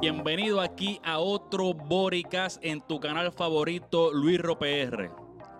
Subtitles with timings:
[0.00, 5.10] Bienvenido aquí a otro Boricast en tu canal favorito, Luis PR.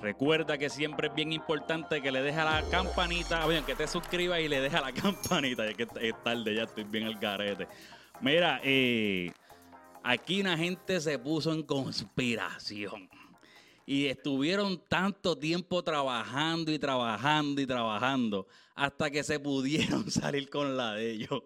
[0.00, 4.40] Recuerda que siempre es bien importante que le dejes la campanita, bien, que te suscribas
[4.40, 7.68] y le dejes la campanita, ya que es tarde, ya estoy bien al garete.
[8.20, 9.32] Mira, eh,
[10.02, 13.08] aquí una gente se puso en conspiración
[13.92, 20.78] y estuvieron tanto tiempo trabajando y trabajando y trabajando hasta que se pudieron salir con
[20.78, 21.42] la de ellos.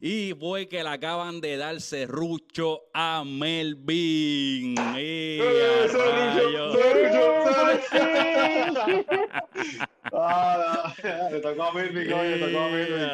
[0.00, 4.76] Y fue que le acaban de dar serrucho a Melvin.
[4.96, 5.40] ¡Eh,
[10.12, 10.94] ah,
[11.32, 13.10] le tocó a Melvin, le tocó a Melvin.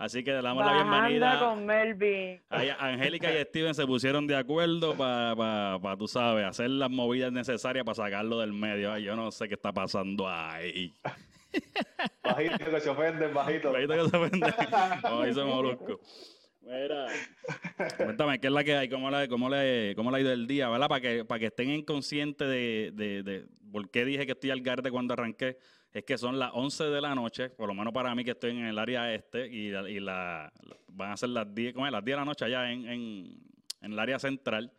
[0.00, 1.38] Así que le damos la bienvenida.
[1.40, 2.40] con Melvin.
[2.48, 7.84] Angélica y Steven se pusieron de acuerdo para, pa, tú sabes, hacer las movidas necesarias
[7.84, 8.96] para sacarlo del medio.
[8.96, 10.94] yo no sé qué está pasando ahí.
[12.24, 13.72] Bajito que se ofenden, bajito.
[13.72, 14.54] Bajito que se ofenden.
[15.02, 16.00] Como dice Molusco.
[16.62, 17.06] Mira,
[17.98, 18.88] cuéntame, ¿qué es la que hay?
[18.88, 20.70] ¿Cómo, la, cómo, le, cómo le ha ido el día?
[20.70, 20.88] ¿Verdad?
[20.88, 24.62] Para que, para que estén inconscientes de, de, de por qué dije que estoy al
[24.62, 25.58] garde cuando arranqué.
[25.92, 28.50] Es que son las 11 de la noche, por lo menos para mí que estoy
[28.50, 30.52] en el área este, y, y la,
[30.88, 31.92] van a ser las 10, ¿cómo es?
[31.92, 33.40] Las 10 de la noche allá en, en,
[33.80, 34.72] en el área central.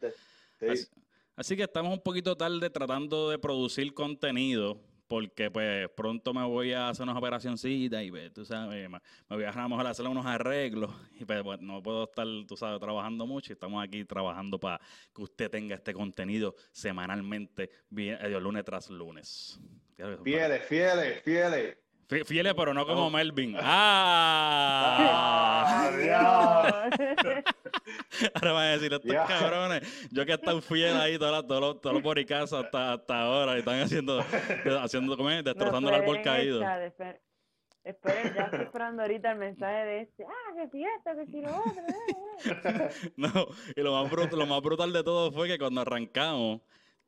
[0.61, 0.87] Así,
[1.35, 4.79] así que estamos un poquito tarde tratando de producir contenido
[5.11, 9.43] porque pues pronto me voy a hacer unas operacioncitas y pues, tú sabes, me, voy
[9.43, 12.55] a a lo mejor a hacer unos arreglos y pues, pues, no puedo estar, tú
[12.55, 14.79] sabes, trabajando mucho y estamos aquí trabajando para
[15.13, 19.59] que usted tenga este contenido semanalmente, bien, eh, lunes tras lunes.
[20.23, 21.77] Fieles, fieles, fieles.
[22.25, 23.55] Fieles, pero no como Melvin.
[23.61, 24.97] ¡Ah!
[26.13, 26.89] ¡Ah
[28.35, 31.93] Ahora van a decir, estos cabrones, yo que he estado fiel ahí todos los, todos
[31.93, 34.19] los boricazos hasta, hasta ahora y están haciendo,
[34.81, 36.61] haciendo ¿cómo Destrozando el árbol caído.
[37.83, 40.23] Esperen, ya estoy esperando ahorita el mensaje de este.
[40.23, 41.81] Ah, que si esto, que si lo otro.
[43.17, 46.61] no, y lo más, brutal, lo más brutal de todo fue que cuando arrancamos,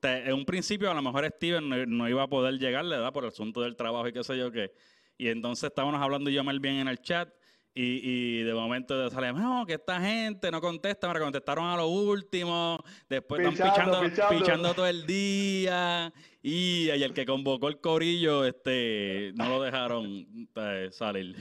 [0.03, 3.12] en un principio a lo mejor Steven no, no, iba a poder llegar, ¿verdad?
[3.14, 4.74] Por el asunto del trabajo y qué sé yo qué.
[5.18, 7.30] Y entonces estábamos hablando yo mal bien en el chat
[7.75, 11.88] y, y de momento sale, no, que esta gente no contesta, me contestaron a lo
[11.88, 19.31] último, después están pichando, todo el día y, y, el que convocó el corillo este
[19.35, 21.35] no lo dejaron eh, salir.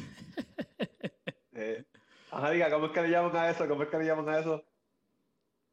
[1.54, 1.84] Eh,
[2.30, 3.68] ajá, diga, ¿cómo es que le llaman a eso?
[3.68, 4.64] ¿Cómo es que le llaman a eso?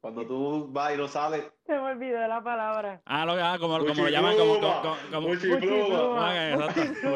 [0.02, 1.46] Cuando tú vas y no sales.
[1.66, 3.02] Se me olvidó la palabra.
[3.06, 4.60] Ah, lo, ah como, como lo llaman, como.
[4.60, 5.34] como, como,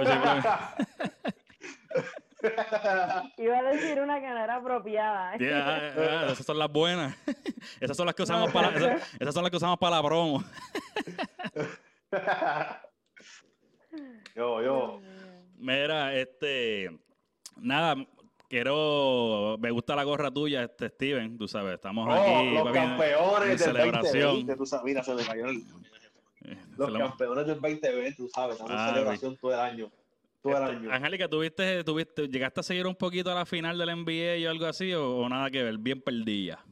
[0.01, 0.49] exacto.
[3.37, 5.37] Iba a decir una que no era apropiada.
[5.37, 7.15] Yeah, esas son las buenas.
[7.79, 10.43] Esas son las que usamos para, esas, esas son las que usamos para la promo.
[14.35, 14.99] yo, yo.
[15.55, 16.99] Mira, este.
[17.55, 17.95] Nada,
[18.53, 22.53] quiero, me gusta la gorra tuya, este Steven, tú sabes, estamos oh, aquí.
[22.53, 24.21] Los campeones del celebración.
[24.21, 25.57] 2020, tú sabes, mira, se me cayó el...
[26.45, 29.91] Eh, los campeones del 2020, tú sabes, estamos en ah, celebración todo el año.
[30.43, 30.91] Todo el este, año.
[30.91, 34.67] Angélica, ¿tuviste, tuviste, ¿llegaste a seguir un poquito a la final del NBA o algo
[34.67, 35.79] así o, nada que ver?
[35.79, 36.63] Bien perdida.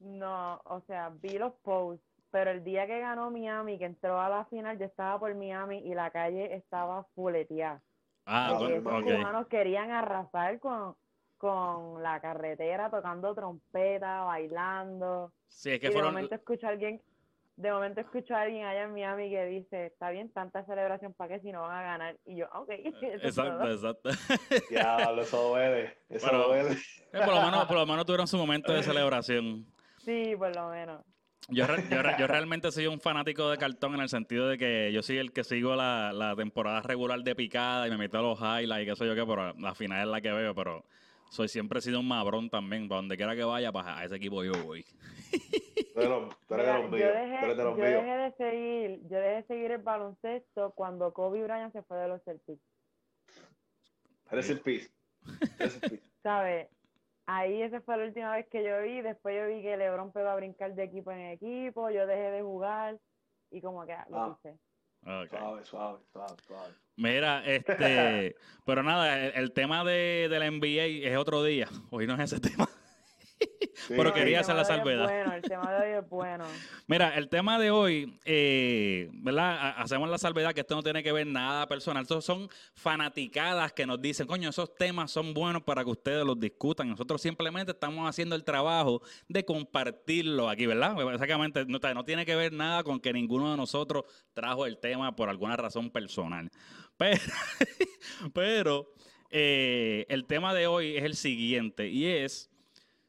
[0.00, 4.30] No, o sea, vi los posts, pero el día que ganó Miami, que entró a
[4.30, 7.82] la final, yo estaba por Miami y la calle estaba fuleteada.
[8.24, 8.76] Ah, okay.
[8.76, 10.94] Esos humanos querían arrasar con,
[11.38, 15.32] con la carretera tocando trompeta, bailando.
[15.48, 17.00] Sí, es que y de momento escucho a alguien,
[17.56, 21.34] de momento escucho a alguien allá en Miami que dice, está bien tanta celebración para
[21.34, 22.16] que si no van a ganar.
[22.26, 22.68] Y yo, ok.
[23.22, 24.10] Exacto, exacto.
[24.70, 26.72] Ya, eso duele, eso duele.
[26.72, 29.66] Eh, por, lo menos, por lo menos tuvieron su momento de celebración.
[30.04, 31.04] Sí, por lo menos.
[31.50, 35.02] Yo, yo, yo, realmente soy un fanático de cartón en el sentido de que yo
[35.02, 38.38] soy el que sigo la, la temporada regular de picada y me meto a los
[38.38, 40.84] highlights y qué sé yo qué, pero la final es la que veo, pero
[41.30, 42.88] soy siempre he sido un mabrón también.
[42.88, 44.84] Para donde quiera que vaya, para a ese equipo yo voy.
[45.94, 51.12] Pero, pero yo, dejé, yo dejé de seguir, yo dejé de seguir el baloncesto cuando
[51.12, 52.62] Kobe Bryant se fue de los Celtics.
[54.30, 54.92] Eres el pis.
[56.22, 56.68] ¿Sabes?
[57.26, 59.02] Ahí esa fue la última vez que yo vi.
[59.02, 61.90] Después yo vi que LeBron pegó a brincar de equipo en equipo.
[61.90, 62.98] Yo dejé de jugar
[63.50, 64.38] y como que lo ah.
[65.02, 66.74] Suave, suave, suave, suave.
[66.96, 68.36] Mira, este,
[68.66, 71.68] pero nada, el, tema de, de, la NBA es otro día.
[71.90, 72.68] Hoy no es ese tema.
[73.88, 75.04] Pero quería hacer la salvedad.
[75.04, 76.44] Bueno, el tema de hoy es bueno.
[76.86, 79.74] Mira, el tema de hoy, eh, ¿verdad?
[79.78, 82.02] Hacemos la salvedad que esto no tiene que ver nada personal.
[82.02, 86.38] Estos son fanaticadas que nos dicen, coño, esos temas son buenos para que ustedes los
[86.38, 86.88] discutan.
[86.88, 90.96] Nosotros simplemente estamos haciendo el trabajo de compartirlo aquí, ¿verdad?
[91.12, 95.14] Exactamente, no, no tiene que ver nada con que ninguno de nosotros trajo el tema
[95.16, 96.50] por alguna razón personal.
[96.98, 97.20] Pero,
[98.34, 98.88] pero
[99.30, 102.50] Eh, el tema de hoy es el siguiente y es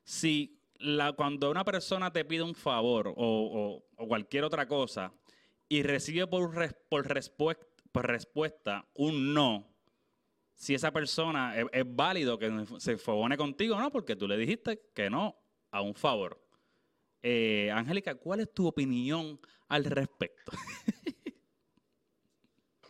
[0.04, 5.14] si la, cuando una persona te pide un favor o, cualquier otra cosa
[5.68, 6.52] y recibe por,
[6.90, 7.08] por,
[7.92, 9.68] por respuesta un no,
[10.56, 14.82] si esa persona es, válido que se favone contigo o no, porque tú le dijiste
[14.94, 15.36] que no
[15.72, 16.42] a un favor.
[17.22, 20.52] Eh, Angélica, ¿cuál es tu opinión al respecto?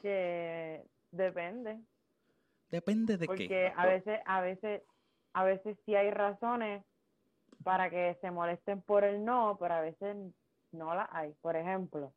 [0.02, 1.80] que depende.
[2.70, 3.34] Depende de qué.
[3.34, 4.82] Porque a veces, a veces,
[5.34, 6.84] a veces sí hay razones
[7.64, 10.16] para que se molesten por el no, pero a veces
[10.72, 11.34] no las hay.
[11.42, 12.14] Por ejemplo,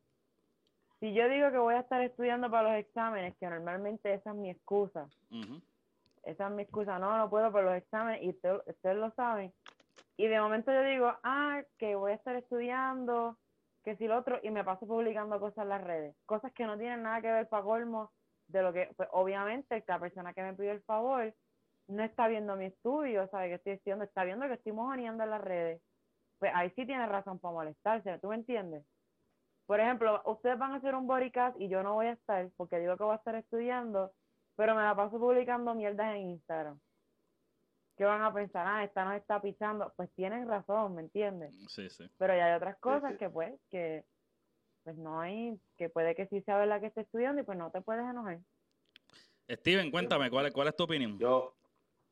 [0.99, 4.35] si yo digo que voy a estar estudiando para los exámenes, que normalmente esa es
[4.35, 5.07] mi excusa,
[6.23, 9.53] esa es mi excusa, no, no puedo por los exámenes y ustedes, lo saben,
[10.15, 13.37] y de momento yo digo, ah, que voy a estar estudiando,
[13.83, 16.77] que si lo otro, y me paso publicando cosas en las redes, cosas que no
[16.77, 18.11] tienen nada que ver para colmo
[18.47, 21.33] de lo que, pues, obviamente, la persona que me pide el favor
[21.87, 25.29] no está viendo mi estudio, sabe que estoy estudiando, está viendo que estoy mojoneando en
[25.29, 25.81] las redes,
[26.39, 28.85] pues ahí sí tiene razón para molestarse, ¿tú me entiendes?
[29.65, 32.79] Por ejemplo, ustedes van a hacer un bodycast y yo no voy a estar porque
[32.79, 34.11] digo que voy a estar estudiando,
[34.55, 36.79] pero me la paso publicando mierdas en Instagram.
[37.95, 38.65] ¿Qué van a pensar?
[38.67, 39.93] Ah, esta nos está pisando.
[39.95, 41.55] Pues tienen razón, ¿me entiendes?
[41.69, 42.09] Sí, sí.
[42.17, 44.03] Pero ya hay otras cosas que pues, que
[44.83, 47.71] pues no hay, que puede que sí sea verdad que esté estudiando y pues no
[47.71, 48.39] te puedes enojar.
[49.49, 51.17] Steven, cuéntame, ¿cuál, cuál es tu opinión?
[51.19, 51.55] Yo,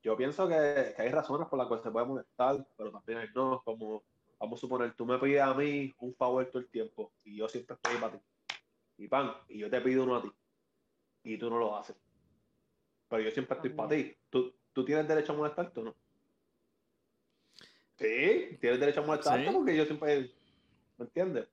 [0.02, 3.62] yo pienso que, hay razones por las cuales se puede molestar, pero también hay no,
[3.64, 4.04] como,
[4.40, 7.48] vamos a suponer, tú me pides a mí un favor todo el tiempo y yo
[7.48, 8.20] siempre estoy para ti.
[8.98, 10.32] Y pan, y yo te pido uno a ti
[11.24, 11.96] y tú no lo haces.
[13.08, 14.16] Pero yo siempre estoy para ti.
[14.30, 15.96] ¿Tú, ¿Tú tienes derecho a molestarte o no?
[17.98, 20.32] Sí, tienes derecho a molestarte porque yo siempre,
[20.98, 21.48] ¿me entiendes?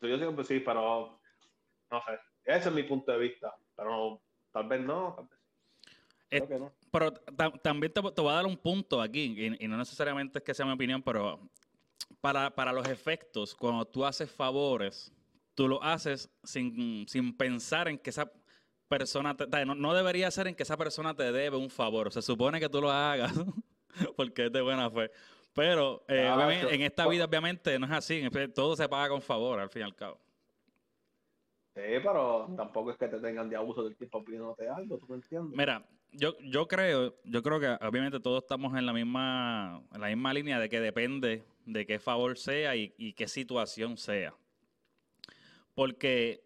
[0.00, 1.20] yo siempre sí, pero
[1.90, 2.18] no sé.
[2.44, 3.54] Ese es mi punto de vista.
[3.74, 4.22] Pero
[4.52, 5.36] tal vez no, tal vez
[6.90, 7.12] pero
[7.62, 10.72] también te, voy a dar un punto aquí, y, no necesariamente es que sea mi
[10.72, 11.40] opinión, pero
[12.20, 15.12] para, para los efectos, cuando tú haces favores,
[15.56, 17.06] tú lo haces sin,
[17.36, 18.30] pensar en que esa
[18.88, 22.12] persona, te, no, debería ser en que esa persona te debe un favor.
[22.12, 23.32] Se supone que tú lo hagas
[24.16, 25.10] porque es de buena fe.
[25.54, 28.22] Pero eh, en esta vida obviamente no es así.
[28.54, 30.20] Todo se paga con favor, al fin y al cabo.
[31.74, 35.16] Sí, pero tampoco es que te tengan de abuso del tiempo pidiéndote algo, ¿tú me
[35.16, 35.56] entiendes?
[35.56, 40.08] Mira, yo, yo creo, yo creo que obviamente todos estamos en la misma, en la
[40.08, 44.34] misma línea de que depende de qué favor sea y, qué situación sea.
[45.74, 46.42] Porque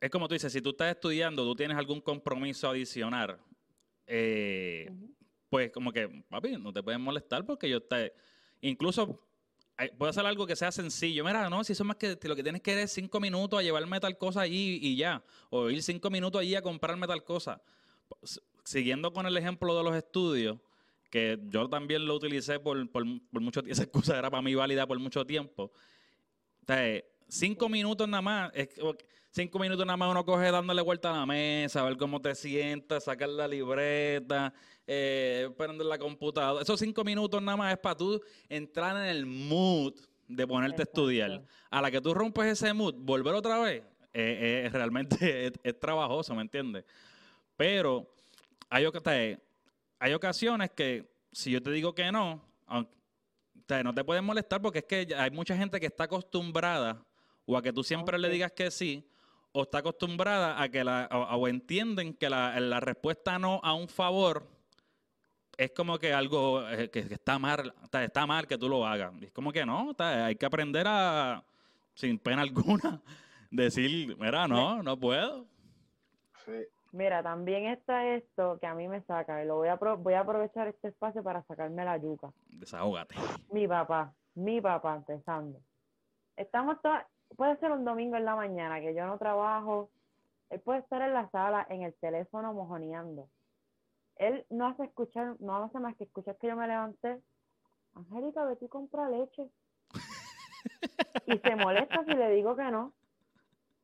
[0.00, 3.38] es como tú dices, si tú estás estudiando, tú tienes algún compromiso adicional,
[4.06, 4.90] eh,
[5.48, 8.12] pues como que, papi, no te pueden molestar porque yo te...
[8.62, 9.20] Incluso
[9.96, 11.24] puede hacer algo que sea sencillo.
[11.24, 13.62] Mira, no, si eso más que lo que tienes que ir es cinco minutos a
[13.62, 15.22] llevarme tal cosa allí y ya.
[15.50, 17.60] O ir cinco minutos allí a comprarme tal cosa
[18.64, 20.58] siguiendo con el ejemplo de los estudios,
[21.10, 24.86] que yo también lo utilicé por, por, mucho tiempo, esa excusa era para mí válida
[24.86, 25.70] por mucho tiempo.
[27.28, 28.52] cinco minutos nada más,
[29.30, 32.34] cinco minutos nada más uno coge dándole vuelta a la mesa, a ver cómo te
[32.34, 34.54] sientas, sacar la libreta,
[34.86, 36.62] eh, prender la computadora.
[36.62, 39.94] Esos cinco minutos nada más es para tú entrar en el mood
[40.28, 41.44] de ponerte a estudiar.
[41.70, 43.82] A la que tú rompes ese mood, volver otra vez,
[44.14, 45.16] eh, eh, realmente
[45.46, 46.84] es, es trabajoso, ¿me entiendes?
[47.54, 48.12] Pero
[48.72, 49.38] hay,
[49.98, 52.40] hay ocasiones que si yo te digo que no,
[53.84, 57.02] no te pueden molestar porque es que hay mucha gente que está acostumbrada
[57.46, 59.08] o a que tú siempre le digas que sí,
[59.52, 64.48] o está acostumbrada a que la, o, entienden que la, respuesta no a un favor
[65.56, 69.12] es como que algo eh, que, está mal, está, mal que tú lo hagas.
[69.22, 71.44] Es como que no, hay que aprender a,
[71.94, 73.00] sin pena alguna,
[73.50, 75.46] decir, mira, no, no puedo.
[76.44, 76.52] Sí.
[76.92, 80.20] Mira, también está esto que a mí me saca, y lo voy a, voy a
[80.20, 82.30] aprovechar este espacio para sacarme la yuca.
[82.50, 83.14] Desahógate.
[83.50, 85.58] Mi papá, mi papá, empezando.
[86.36, 87.06] Estamos todas,
[87.36, 89.90] puede ser un domingo en la mañana que yo no trabajo,
[90.50, 93.26] él puede estar en la sala, en el teléfono mojoneando.
[94.16, 97.22] Él no hace escuchar, no hace más que escuchar que yo me levanté.
[97.94, 99.48] Angélica, vete y compra leche.
[101.26, 102.92] y se molesta si le digo que no.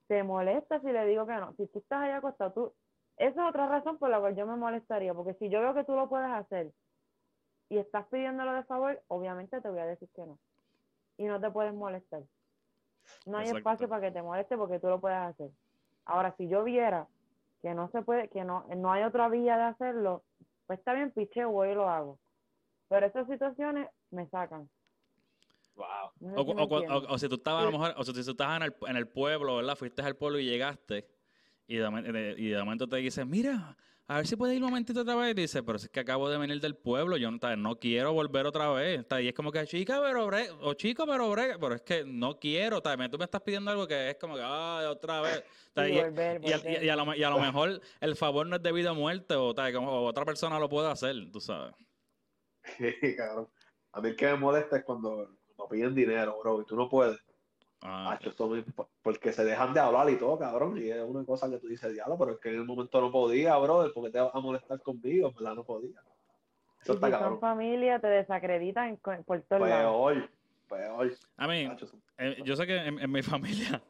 [0.09, 1.55] Se molesta si le digo que no.
[1.55, 2.75] Si tú estás allá acostado, tú,
[3.19, 5.85] esa es otra razón por la cual yo me molestaría, porque si yo veo que
[5.85, 6.73] tú lo puedes hacer
[7.69, 10.39] y estás pidiéndolo de favor, obviamente te voy a decir que no.
[11.17, 12.23] Y no te puedes molestar.
[13.27, 15.51] No hay espacio para que te moleste porque tú lo puedes hacer.
[16.05, 17.09] Ahora, si yo viera
[17.61, 20.23] que no se puede, que no, no hay otra vía de hacerlo,
[20.67, 22.19] pues está bien, piche, voy y lo hago.
[22.89, 24.71] Pero esas situaciones me sacan.
[25.75, 26.37] Wow.
[27.09, 29.09] o, si tú estabas a lo mejor, o si tú estabas en el, en el
[29.09, 29.77] pueblo, ¿verdad?
[29.77, 31.18] Fuiste al pueblo y llegaste
[31.69, 35.03] Y de, y de momento te dice, mira, a ver si puedes ir un momentito
[35.03, 35.33] otra vez.
[35.33, 38.47] Y dice, pero si es que acabo de venir del pueblo, yo no, quiero volver
[38.47, 39.05] otra vez.
[39.21, 42.39] Y es como que, chica, pero bre, o chico, pero bre, pero es que no
[42.39, 42.81] quiero.
[42.81, 45.45] ta, me- Tú me estás pidiendo algo que es como que, ay, otra vez.
[45.79, 46.83] Sí, y, volver, a, volver.
[46.83, 48.95] y- y a lo, me- y a lo mejor el favor no es debido a
[48.95, 51.75] muerte o, ta, como, o otra persona lo puede hacer, tú sabes.
[53.01, 53.49] Sí, cabrón.
[53.93, 56.89] A mí el que me molesta es cuando, cuando piden dinero, bro, y tú no
[56.89, 57.19] puedes.
[57.81, 58.65] Ah, Hacho, eso me-
[59.03, 60.77] porque se dejan de hablar y todo, cabrón.
[60.79, 63.11] Y es una cosa que tú dices, diablo, pero es que en el momento no
[63.11, 66.01] podía, bro, porque te vas a molestar conmigo, en verdad no podía.
[66.83, 67.41] Eso está si son cabrón.
[67.41, 70.13] familia, te desacreditan por todos Pues, lados.
[70.13, 70.31] Peor,
[70.69, 71.13] peor.
[71.37, 71.87] a mí, Hacho,
[72.19, 73.81] Eh, yo sé que en, en mi familia,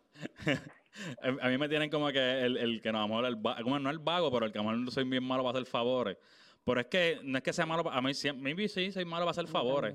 [1.42, 3.78] a mí me tienen como que el, el que no, a lo mejor el como
[3.78, 6.18] no el vago, pero el que a lo mejor soy bien malo para hacer favores.
[6.64, 9.22] Pero es que no es que sea malo, a mí siempre, maybe sí, soy malo
[9.24, 9.94] para hacer favores.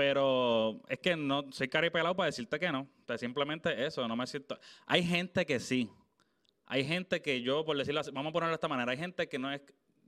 [0.00, 2.88] Pero es que no, soy caripelado para decirte que no.
[3.02, 4.58] O sea, simplemente eso, no me siento.
[4.86, 5.90] Hay gente que sí.
[6.64, 9.28] Hay gente que yo, por decirlo así, vamos a ponerlo de esta manera, hay gente
[9.28, 9.60] que no es,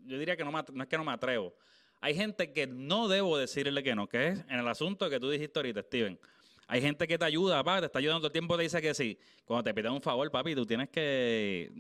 [0.07, 1.53] yo diría que no, me no es que no me atrevo.
[2.01, 5.29] Hay gente que no debo decirle que no, que es en el asunto que tú
[5.29, 6.19] dijiste ahorita, Steven.
[6.69, 8.95] Hay gente que te ayuda, papá, te está ayudando todo el tiempo, te dice que
[8.95, 9.19] sí.
[9.45, 11.71] Cuando te piden un favor, papi, tú tienes que...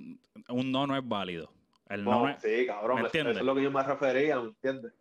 [0.48, 1.50] Un no no es válido.
[1.88, 4.92] El no, es- sí, cabrón, ¿me eso, es lo que yo me refería, ¿me entiendes?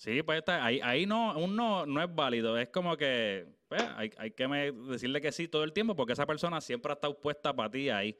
[0.00, 2.56] Sí, pues está, ahí, ahí no, un no, no es válido.
[2.56, 6.14] Es como que pues, hay, hay que me- decirle que sí todo el tiempo porque
[6.14, 8.16] esa persona siempre ha estado puesta para ti ahí.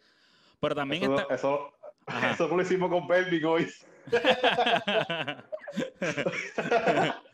[0.60, 1.34] Pero también Eso, está...
[1.34, 1.72] eso,
[2.04, 2.32] Ajá.
[2.32, 3.66] eso lo hicimos con Pelvic hoy.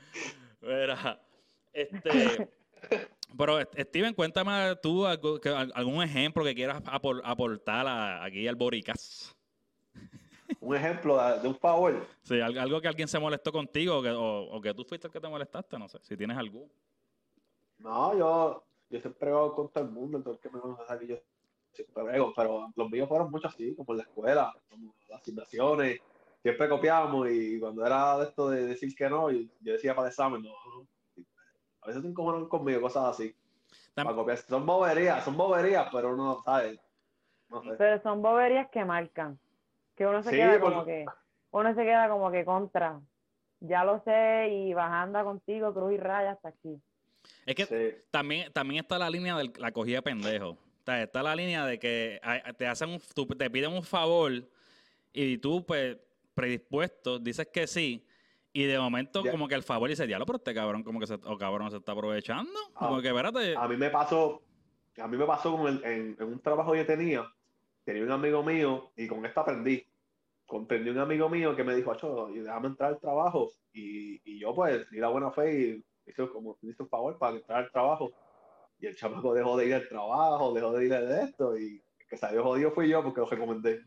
[1.73, 2.49] Este...
[3.37, 9.36] Pero, Steven, cuéntame tú algún ejemplo que quieras apor- aportar a- aquí al Boricas.
[10.61, 12.07] Un ejemplo de, un favor.
[12.23, 15.07] Sí, al- algo que alguien se molestó contigo o que, o, o que tú fuiste
[15.07, 16.71] el que te molestaste, no sé, si tienes algún.
[17.79, 21.17] No, yo, yo siempre hago con todo el mundo, el que me sabe que yo
[21.73, 26.01] siempre brego, pero los míos fueron muchos así, como en la escuela, como las asignaciones,
[26.43, 30.07] siempre copiábamos y cuando era de esto de decir que no, yo, yo decía para
[30.09, 30.87] el examen, no, no.
[31.83, 33.37] A veces se encojonan conmigo, cosas así,
[33.95, 34.39] para copiar.
[34.39, 36.81] Son boberías, son boberías, pero uno sabe,
[37.51, 37.75] no sé.
[37.77, 39.39] Pero son boberías que marcan.
[39.97, 41.05] Que uno se Sí, queda por- como que,
[41.51, 43.01] uno se queda como que contra.
[43.61, 46.81] Ya lo sé y bajando contigo, cruz y raya hasta aquí.
[47.47, 48.03] Es que Sí.
[48.11, 50.51] también, también está la línea de la cogida de pendejo.
[50.51, 52.21] O sea, está la línea de que
[52.59, 54.31] te hacen un, tú- te piden un favor
[55.13, 55.97] y tú, pues,
[56.35, 58.07] predispuesto, dices que sí.
[58.53, 59.31] Y de momento, Ya.
[59.33, 61.79] como que el favor dice, diablo, pero este cabrón, como que se, o cabrón se
[61.79, 62.53] está aprovechando.
[62.75, 62.87] Ah.
[62.89, 63.57] Como que, espérate.
[63.57, 64.43] A mí me pasó,
[64.99, 67.27] a mí me pasó con el- en, en un trabajo que yo tenía,
[67.87, 69.87] tenía un amigo mío y con esto aprendí.
[70.45, 73.51] Comprendí un amigo mío que me dijo, Acho, déjame entrar al trabajo.
[73.73, 77.37] Y, y yo pues di la buena fe y hice como hice un favor para
[77.37, 78.13] entrar al trabajo.
[78.79, 82.07] Y el chamaco dejó de ir al trabajo, dejó de ir de esto y el
[82.09, 83.83] que salió jodido fui yo porque lo recomendé.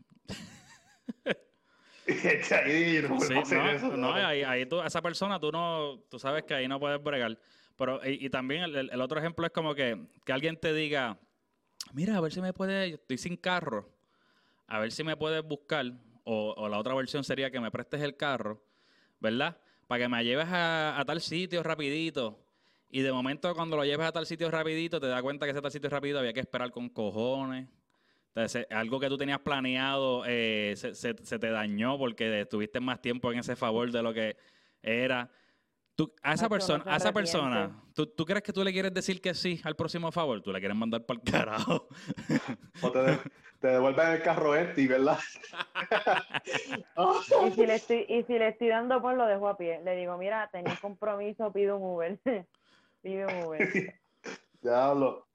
[2.64, 6.42] ahí no Sí, no, eso, no, ahí, ahí tú, esa persona tú no, tú sabes
[6.44, 7.38] que ahí no puedes bregar.
[7.76, 10.74] Pero, y, y también el, el- el otro ejemplo es como que, que alguien te
[10.74, 11.18] diga,
[11.92, 13.88] mira, a ver si me puedes, yo estoy sin carro,
[14.66, 15.86] a ver si me puedes buscar,
[16.24, 18.62] o, la otra versión sería que me prestes el carro,
[19.18, 19.58] ¿verdad?
[19.88, 22.38] Para que me lleves a, tal sitio rapidito.
[22.88, 25.62] Y de momento cuando lo lleves a tal sitio rapidito, te das cuenta que ese
[25.62, 27.68] tal sitio rapidito había que esperar con cojones.
[28.28, 33.00] Entonces, eh, algo que tú tenías planeado eh, se- se te dañó porque estuviste más
[33.02, 34.36] tiempo en ese favor de lo que
[34.82, 35.30] era.
[36.00, 38.94] Tú, a esa no persona, a esa persona, ¿tú, tú crees que tú le quieres
[38.94, 40.40] decir que sí al próximo favor?
[40.40, 41.88] Tú le quieres mandar para el carajo.
[42.80, 43.18] O te, de-
[43.60, 45.18] te devuelven el carro empty, ¿verdad?
[47.46, 49.82] Y si le estoy, y si le estoy dando por lo dejo a pie.
[49.84, 52.18] Le digo, mira, un compromiso, pido un Uber.
[53.02, 54.00] Pide un Uber.
[54.62, 55.28] Diablo.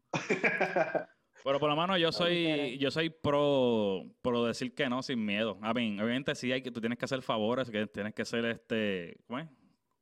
[1.43, 5.59] Pero por lo menos yo soy, yo soy pro, pro decir que no sin miedo.
[5.61, 8.45] A mí, obviamente sí hay que, tú tienes que hacer favores, que tienes que ser
[8.45, 9.47] este, ¿cómo es?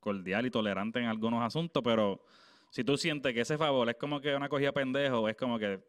[0.04, 2.20] Cordial y tolerante en algunos asuntos, pero
[2.70, 5.80] si tú sientes que ese favor es como que una cogida pendejo, es como que,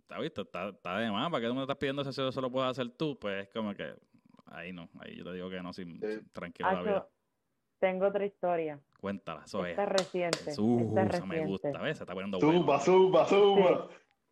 [0.00, 0.42] ¿está visto?
[0.42, 2.90] Está, está de más, ¿para qué tú me estás pidiendo si eso lo puedes hacer
[2.90, 3.18] tú?
[3.18, 3.94] Pues es como que,
[4.46, 6.06] ahí no, ahí yo te digo que no, sin, Sí.
[6.16, 7.08] sin- tranquilo la vida.
[7.78, 8.80] Tengo otra historia.
[9.00, 9.70] Cuéntala, eso es.
[9.72, 10.52] Esta es reciente.
[10.58, 11.86] Uh, esta es eso me gusta, reciente.
[11.86, 11.96] ¿ves?
[11.98, 12.58] Se está poniendo bueno.
[12.80, 13.88] zumba, zumba.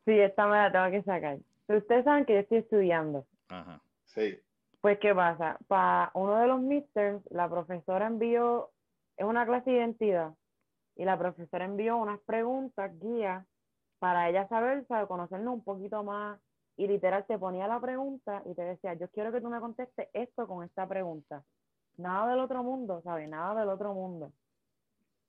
[0.07, 1.39] Sí, esta me la tengo que sacar.
[1.69, 3.27] Ustedes saben que yo estoy estudiando.
[3.49, 3.81] Ajá.
[4.05, 4.39] Sí.
[4.81, 5.59] Pues, ¿qué pasa?
[5.67, 8.71] Para uno de los midterms, la profesora envió,
[9.17, 10.35] es una clase de identidad,
[10.97, 13.47] y la profesora envió unas preguntas, guías,
[13.99, 16.41] para ella saber, sabe, conocernos un poquito más,
[16.77, 20.09] y literal te ponía la pregunta y te decía, yo quiero que tú me contestes
[20.13, 21.45] esto con esta pregunta.
[21.97, 23.29] Nada del otro mundo, ¿sabes?
[23.29, 24.33] Nada del otro mundo.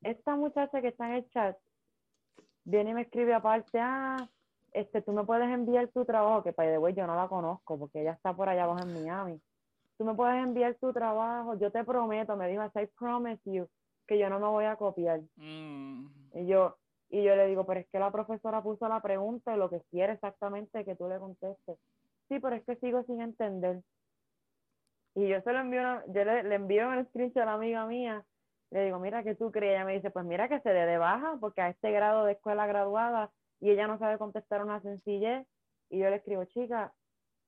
[0.01, 1.57] Esta muchacha que está en el chat
[2.63, 4.27] viene y me escribe aparte, ah,
[4.71, 8.01] este, tú me puedes enviar tu trabajo, que the way yo no la conozco porque
[8.01, 9.41] ella está por allá abajo en Miami.
[9.97, 13.67] Tú me puedes enviar tu trabajo, yo te prometo, me dijo, I promise you,
[14.07, 15.21] que yo no me voy a copiar.
[15.37, 16.05] Mm.
[16.33, 16.77] Y yo,
[17.09, 19.81] y yo le digo, pero es que la profesora puso la pregunta y lo que
[19.89, 21.77] quiere exactamente que tú le contestes.
[22.27, 23.81] Sí, pero es que sigo sin entender.
[25.15, 27.85] Y yo se lo envío, una- yo le, le envío un screenshot a la amiga
[27.85, 28.25] mía.
[28.71, 29.75] Le digo, mira, ¿qué tú crees?
[29.75, 32.33] Ella me dice, pues mira que se dé de baja, porque a este grado de
[32.33, 35.47] escuela graduada y ella no sabe contestar una sencillez.
[35.89, 36.91] Y yo le escribo, chica,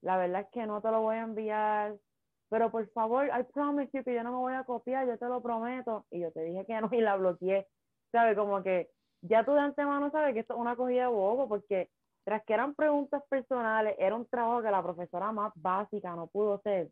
[0.00, 1.96] la verdad es que no te lo voy a enviar,
[2.50, 5.26] pero por favor, I promise you que yo no me voy a copiar, yo te
[5.26, 6.06] lo prometo.
[6.10, 7.66] Y yo te dije que no y la bloqueé.
[8.10, 8.36] ¿Sabes?
[8.36, 8.90] Como que
[9.22, 11.90] ya tú de antemano sabes que esto es una cogida de bobo, porque
[12.24, 16.54] tras que eran preguntas personales, era un trabajo que la profesora más básica no pudo
[16.54, 16.90] hacer.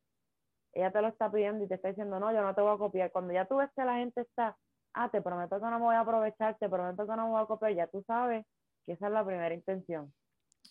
[0.73, 2.79] Ella te lo está pidiendo y te está diciendo, no, yo no te voy a
[2.79, 3.11] copiar.
[3.11, 4.57] Cuando ya tú ves que la gente está,
[4.95, 7.43] ah, te prometo que no me voy a aprovechar, te prometo que no me voy
[7.43, 8.45] a copiar, ya tú sabes
[8.85, 10.13] que esa es la primera intención.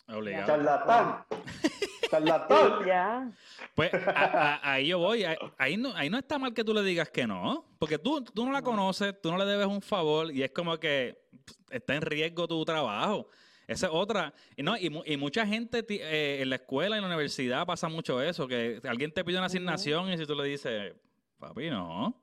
[0.08, 0.46] Obligado.
[0.46, 1.24] Charlatán.
[2.10, 2.72] Charlatán.
[2.86, 3.30] Ya.
[3.74, 5.24] Pues a- a- ahí yo voy.
[5.24, 7.64] Ahí- Ahí no, ahí no está mal que tú le digas que no.
[7.78, 10.78] Porque tú, tú no la conoces, tú no le debes un favor y es como
[10.78, 13.28] que pff, está en riesgo tu trabajo.
[13.66, 14.32] Esa es otra.
[14.56, 18.22] Y, no, y, y mucha gente eh, en la escuela, en la universidad pasa mucho
[18.22, 20.94] eso, que alguien te pide una asignación y si tú le dices,
[21.38, 22.22] papi, no.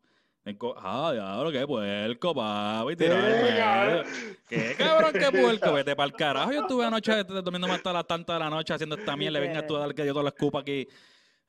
[0.77, 2.95] Ah, diablo, qué puerco, papi.
[2.97, 3.57] tirar al Sí, medio.
[3.63, 4.05] cabrón.
[4.49, 5.73] Qué cabrón, qué puerco.
[5.73, 6.51] Vete para el carajo.
[6.51, 9.39] Yo estuve anoche durmiendo hasta las tantas de la noche haciendo esta mierda.
[9.39, 10.85] Le venga tú a dar que yo te lo escupa aquí.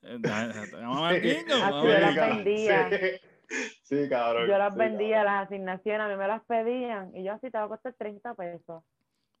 [0.01, 1.45] Eh, Vamos a ver,
[2.03, 3.07] a yo.
[3.83, 4.47] Sí, cabrón.
[4.47, 5.33] Yo las Sí, vendía, cabrón.
[5.33, 8.33] las asignaciones, a mí me las pedían y yo así te va a costar 30
[8.33, 8.83] pesos.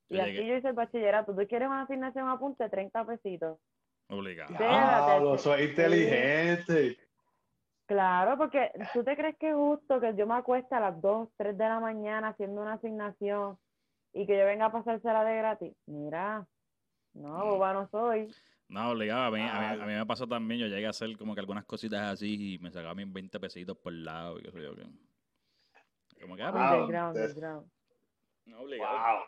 [0.09, 1.33] Y así yo hice el bachillerato.
[1.33, 2.69] ¿Tú quieres una asignación apunte?
[2.69, 3.57] 30 pesitos.
[4.09, 4.53] Obligado.
[4.53, 5.37] Déjate.
[5.39, 6.97] soy inteligente.
[7.87, 11.29] Claro, porque tú te crees que es justo que yo me acueste a las 2,
[11.37, 13.59] 3 de la mañana haciendo una asignación
[14.11, 15.75] y que yo venga a pasársela de gratis.
[15.85, 16.47] Mira,
[17.13, 18.33] no, boba no soy.
[18.69, 19.25] No, obligado.
[19.25, 19.71] A mí, a, mí, Ah.
[19.83, 20.59] a mí me pasó también.
[20.61, 23.77] Yo llegué a hacer como que algunas cositas así y me sacaba mis 20 pesitos
[23.77, 24.39] por lado.
[24.39, 24.87] Y qué sé yo qué.
[26.21, 27.71] Como que, ah, pues, Wow, Underground, des- underground.
[28.45, 28.97] no, obligado.
[28.97, 29.25] Wow.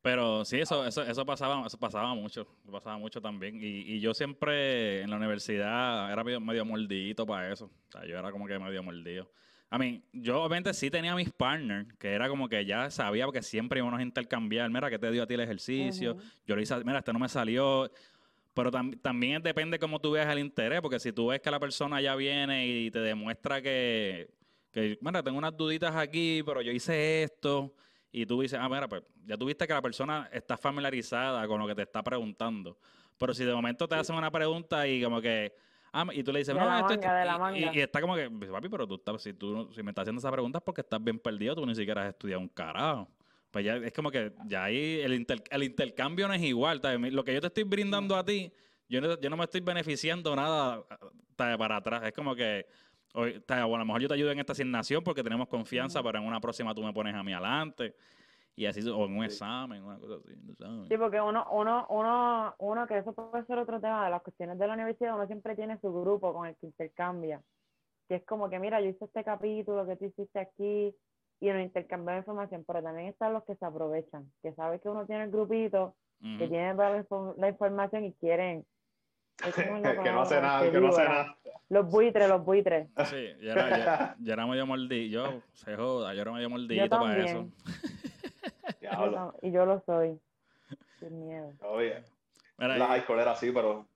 [0.00, 3.56] Pero sí, eso, eso, eso pasaba, eso pasaba mucho, pasaba mucho también.
[3.62, 7.64] Y, y yo siempre en la universidad era medio, medio mordidito para eso.
[7.66, 9.30] O sea, yo era como que medio mordido.
[9.70, 13.42] A mí, yo obviamente sí tenía mis partners, que era como que ya sabía porque
[13.42, 14.70] siempre íbamos a intercambiar.
[14.70, 16.16] Mira, ¿qué te dio a ti el ejercicio?
[16.46, 17.90] Yo le hice, mira, este no me salió.
[18.54, 21.60] Pero tam- también depende cómo tú veas el interés, porque si tú ves que la
[21.60, 24.30] persona ya viene y te demuestra que,
[24.72, 27.74] que mira, tengo unas duditas aquí, pero yo hice esto,
[28.10, 31.66] y tú dices, ah, mira, pues ya tuviste que la persona está familiarizada con lo
[31.66, 32.78] que te está preguntando.
[33.18, 35.52] Pero si de momento te hacen una pregunta y como que,
[35.92, 37.80] ah, y tú le dices, De no, la esto, manga, de la y- y, y
[37.82, 40.58] está como que, papi, pero tú estás, si tú si me estás haciendo esa pregunta
[40.58, 43.08] es porque estás bien perdido, tú ni siquiera has estudiado un carajo.
[43.50, 46.80] Pues ya es como que ya ahí el, inter- el intercambio no es igual.
[46.80, 46.98] ¿sabes?
[47.00, 48.52] Mi- Lo que yo te estoy brindando a ti,
[48.88, 50.84] yo no, yo no me estoy beneficiando nada
[51.36, 51.56] ¿sabes?
[51.56, 52.02] para atrás.
[52.04, 52.66] Es como que,
[53.12, 53.42] ¿sabes?
[53.46, 56.26] bueno, a lo mejor yo te ayudo en esta asignación porque tenemos confianza, pero en
[56.26, 57.94] una próxima tú me pones a mí adelante.
[58.54, 60.34] Y así, o en un examen, una cosa así.
[60.44, 60.88] ¿tú sabes?
[60.88, 64.58] Sí, porque uno, uno, uno, uno, que eso puede ser otro tema de las cuestiones
[64.58, 67.40] de la universidad, uno siempre tiene su grupo con el que intercambia.
[68.08, 70.92] Que es como que, mira, yo hice este capítulo que tú hiciste aquí
[71.40, 75.06] y nos intercambiamos información, pero también están los que se aprovechan, que sabes que uno
[75.06, 75.94] tiene el grupito,
[76.38, 78.66] que tiene toda la, info- la información y quieren.
[79.54, 81.36] que no hace nada, que que no hace nada.
[81.68, 82.88] Los buitres, los buitres.
[83.04, 85.32] Sí, yo era, yo, yo era medio mordido.
[85.32, 87.48] Yo, se joda, yo era medio mordidito para eso.
[88.80, 90.18] Yo y yo lo soy.
[90.98, 91.52] Sin miedo.
[91.60, 92.02] Oye,
[92.56, 93.86] Mira, la high school era así, pero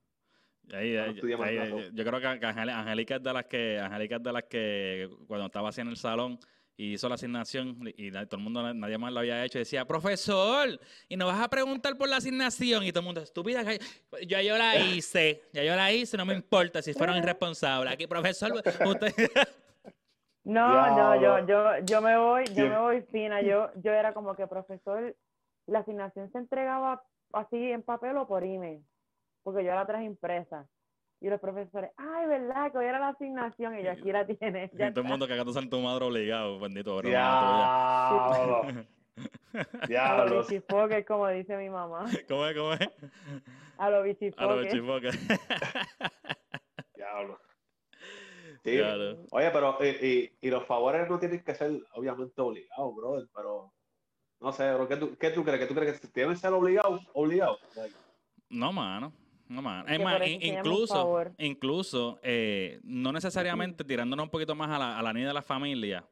[0.72, 4.32] Ahí, ahí, ahí, yo, yo creo que, Angélica es de las que Angélica es de
[4.32, 6.38] las que cuando estaba así en el salón
[6.76, 10.80] y hizo la asignación y todo el mundo nadie más lo había hecho decía profesor
[11.08, 13.62] y nos vas a preguntar por la asignación y todo el mundo estúpida
[14.26, 18.06] yo yo la hice ya yo la hice no me importa si fueron irresponsables aquí
[18.06, 19.14] profesor usted
[20.44, 23.42] No, no, yo, yo, yo me voy, yo me voy fina.
[23.42, 25.14] Yo, yo era como que profesor,
[25.66, 28.84] la asignación se entregaba así en papel o por email,
[29.44, 30.66] porque yo la traje impresa.
[31.24, 32.72] Y los profesores, ay, ¿verdad?
[32.72, 34.72] Que hoy era la asignación y yo aquí la tienes.
[34.74, 38.62] y todo el mundo cagándose en tu madre obligado bendito broma diablo.
[38.62, 40.40] A los Diablo.
[40.42, 42.06] bichifoques, como dice mi mamá.
[42.28, 42.56] ¿cómo es?
[42.56, 42.80] ¿cómo es?
[43.78, 44.72] A los a los bichifoques.
[44.72, 45.28] chifoques
[46.96, 47.38] Diablo.
[48.64, 48.70] Sí.
[48.72, 49.26] Diablo.
[49.32, 53.72] Oye, pero y, y, y los favores no tienen que ser obviamente obligados, brother, pero
[54.40, 55.58] no sé, bro, ¿qué tú, qué tú crees?
[55.58, 57.00] ¿Que tú crees que tienen que ser obligados?
[57.12, 57.58] Obligados.
[57.74, 57.94] Like,
[58.50, 59.12] No, mano.
[59.52, 59.84] No, mano.
[59.88, 60.14] Es más,
[60.58, 60.94] incluso,
[61.38, 65.42] incluso eh, no necesariamente tirándonos un poquito más a la, a la niña de la
[65.42, 66.04] familia,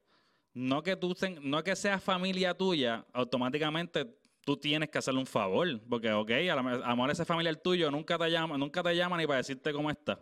[0.53, 4.07] no que tú ten- no que sea familia tuya, automáticamente
[4.45, 5.67] tú tienes que hacerle un favor.
[5.89, 8.95] Porque, ok, a lo mejor- a mejor ese familiar tuyo nunca te llama, nunca te
[8.95, 10.21] llama ni para decirte cómo está.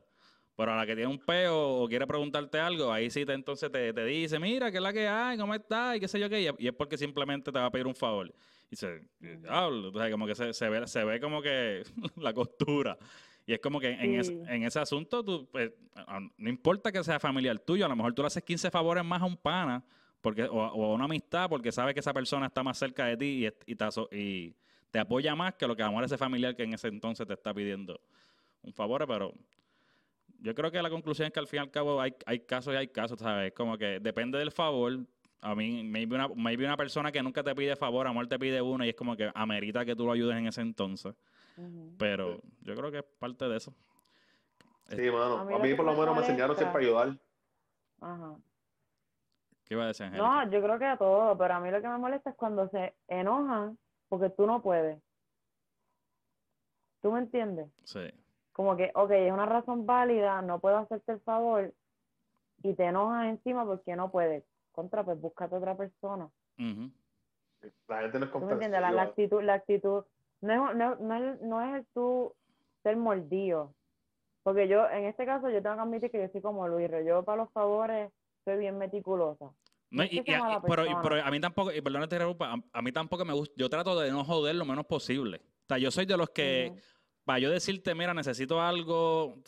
[0.57, 3.70] Pero a la que tiene un peo o quiere preguntarte algo, ahí sí te, entonces
[3.70, 5.38] te, te dice, mira, ¿qué es la que hay?
[5.38, 5.96] ¿Cómo estás?
[5.96, 6.52] Y qué sé yo qué.
[6.59, 8.33] Y es porque simplemente te va a pedir un favor.
[8.70, 11.83] Y se, diablo, entonces como que se, se ve, se ve como que
[12.16, 12.98] la costura.
[13.46, 14.40] Y es como que en, ese, Sí.
[14.46, 15.72] en ese asunto, tú, pues,
[16.37, 19.22] no importa que sea familiar tuyo, a lo mejor tú le haces 15 favores más
[19.22, 19.83] a un pana
[20.20, 23.07] porque, o, a- o a una amistad porque sabes que esa persona está más cerca
[23.07, 24.54] de ti y, y te, y
[24.90, 27.26] te apoya más que lo que a lo mejor ese familiar que en ese entonces
[27.26, 27.98] te está pidiendo
[28.61, 29.33] un favor, pero
[30.40, 32.74] yo creo que la conclusión es que al fin y al cabo hay, hay casos
[32.74, 33.52] y hay casos, ¿sabes?
[33.52, 34.98] Como que depende del favor.
[35.40, 38.29] A mí, maybe una, maybe una persona que nunca te pide favor, a lo mejor
[38.29, 41.14] te pide uno y es como que amerita que tú lo ayudes en ese entonces.
[41.98, 43.74] Pero yo creo que es parte de eso.
[44.88, 45.38] Sí, mano.
[45.38, 47.18] A A mí por lo me menos me enseñaron siempre a ayudar.
[48.01, 48.37] Ajá.
[49.64, 50.27] ¿Qué iba a decir, Angélica?
[50.27, 52.68] No, yo creo que a todo, pero a mí lo que me molesta es cuando
[52.70, 53.77] se enojan
[54.09, 54.98] porque tú no puedes.
[57.03, 57.68] ¿Tú me entiendes?
[57.85, 58.09] Sí.
[58.53, 61.72] Como que, ok, es una razón válida, no puedo hacerte el favor
[62.62, 64.42] y te enojas encima porque no puedes.
[64.79, 66.31] Contra, pues búscate otra persona.
[67.88, 68.81] La gente no es ¿Tú me entiendes?
[68.81, 69.03] La, la comprensiva.
[69.03, 70.05] actitud, la actitud,
[70.41, 72.33] no es, no, no es, no es el tú
[72.85, 73.75] ser mordido.
[74.45, 77.25] Porque yo, en este caso, yo tengo que admitir que yo soy como Luis, yo
[77.25, 78.12] para los favores
[78.45, 79.51] soy bien meticulosa.
[79.91, 82.55] No, y- que y a, pero, pero a mí tampoco, y perdona que te a,
[82.73, 85.41] a mí tampoco me gusta, yo trato de no joder lo menos posible.
[85.64, 86.73] O sea, yo soy de los que,
[87.25, 89.38] para yo decirte, mira, necesito algo,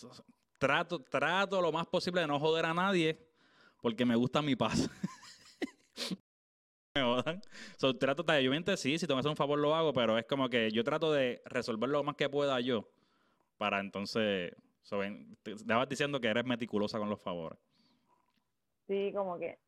[0.58, 3.16] trato, trato lo más posible de no joder a nadie,
[3.80, 4.90] porque me gusta mi paz.
[6.94, 7.40] me jodan.
[7.76, 10.26] So, trato, de- obviamente sí, si tengo que hacer un favor lo hago, pero es
[10.26, 12.88] como que yo trato de resolver lo más que pueda yo,
[13.58, 17.58] para entonces, so, ven, te- estabas diciendo que eres meticulosa con los favores.
[18.88, 19.58] Sí, como que,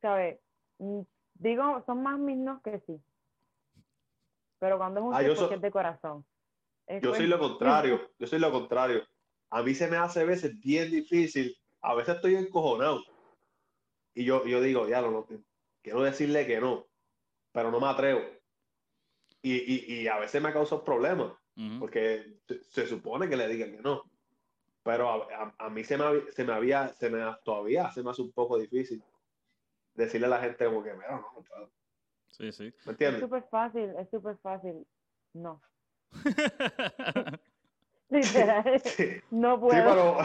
[0.00, 0.38] ¿sabes?
[0.78, 1.00] Mm,
[1.34, 3.00] Digo, son más mis no que sí.
[4.60, 6.24] Pero cuando es un Ah, sí, yo porque so- es de corazón.
[6.86, 9.02] Es Yo pues- soy lo contrario, yo soy lo contrario.
[9.50, 13.02] A mí se me hace a veces bien difícil, a veces estoy encojonado.
[14.14, 15.26] Y yo, yo digo, ya, no, no,
[15.82, 16.86] quiero decirle que no,
[17.52, 18.20] pero no me atrevo.
[19.42, 21.80] Y, y, y a veces me causa problemas, Ujú.
[21.80, 24.04] porque se, se supone que le digan que no.
[24.84, 28.02] Pero a, a- a mí se me, había- se me había, se me, todavía se
[28.02, 29.02] me hace un poco difícil
[29.94, 31.00] decirle a la gente como que, no,
[31.34, 31.70] no puedo".
[32.30, 32.64] Sí, sí.
[32.64, 33.20] ¿Me Es entiendes?
[33.20, 34.86] súper fácil, es súper fácil.
[35.34, 35.60] No.
[38.12, 39.72] Literal, Sí, no sí, puedo.
[39.72, 40.18] pero,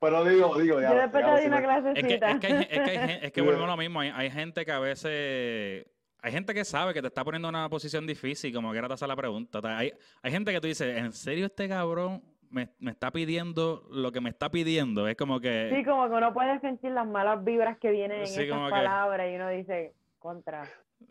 [0.00, 0.90] pero digo, digo, ya.
[0.92, 2.80] Yo después te ya, doy si una me- Es que, es que, hay, es que,
[2.80, 3.46] hay gen- es que Sí.
[3.46, 4.00] volvemos a lo mismo.
[4.00, 5.86] Hay, hay gente que a veces.
[6.24, 8.94] Hay gente que sabe que te está poniendo en una posición difícil, como quiera te
[8.94, 9.58] hace la pregunta.
[9.58, 9.92] O sea, Hay,
[10.22, 14.20] hay gente que tú dices, ¿en serio este cabrón me, me está pidiendo lo que
[14.20, 15.08] me está pidiendo?
[15.08, 15.72] Es como que.
[15.74, 18.66] Sí, como que uno puede sentir las malas vibras que vienen en Sí, esas como
[18.66, 20.64] que- palabras y uno dice, contra,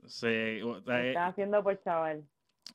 [0.05, 2.23] sí, o sea, me estás haciendo por chaval.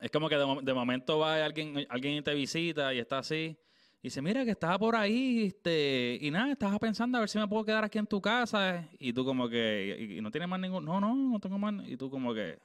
[0.01, 3.19] Es como que de, mo- de momento va alguien, alguien y te visita y está
[3.19, 3.57] así.
[3.99, 7.39] Y dice, mira que estaba por ahí, este, y nada, estaba pensando a ver si
[7.39, 8.87] me puedo quedar aquí en tu casa.
[8.99, 11.73] Y tú como que, y, y no tienes más ningún, no, no, no tengo más.
[11.87, 12.59] Y tú como que,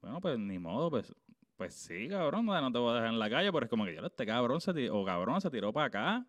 [0.00, 1.12] bueno, pues ni modo, pues,
[1.56, 3.84] pues sí, cabrón, no no te voy a dejar en la calle, pero es como
[3.84, 6.26] que yo, este cabrón se tiró, o cabrón se tiró para acá.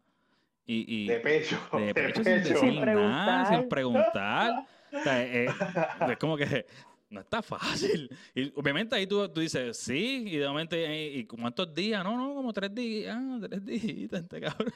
[0.66, 1.58] Y, y De pecho.
[1.74, 2.50] de De pecho, sin pecho.
[2.54, 3.70] decir Sin nada, sin preguntar.
[3.70, 4.66] preguntar.
[4.94, 5.48] O sea, eh,
[6.10, 6.66] es como que
[7.12, 8.10] no está fácil.
[8.36, 12.04] Y obviamente ahí tú, tú dices, sí, y de momento, eh, ¿y cuántos días?
[12.04, 13.16] No, no, como tres días.
[13.20, 14.74] Ah, tres días, este cabrón.